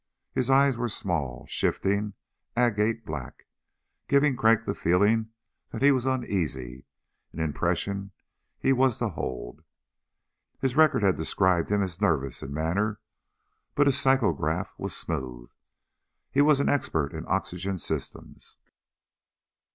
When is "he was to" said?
8.57-9.09